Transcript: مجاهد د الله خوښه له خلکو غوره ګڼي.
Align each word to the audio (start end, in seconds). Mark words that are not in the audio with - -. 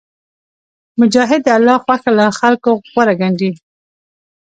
مجاهد 0.99 1.41
د 1.45 1.49
الله 1.57 1.77
خوښه 1.83 2.11
له 2.19 2.25
خلکو 2.39 2.69
غوره 2.91 3.13
ګڼي. 3.21 3.51